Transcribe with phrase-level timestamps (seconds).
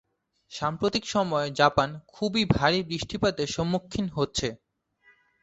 [0.51, 4.47] সাম্প্রতিক সময়ে জাপান খুবই ভারী বৃষ্টিপাতের সম্মুখীন হচ্ছে।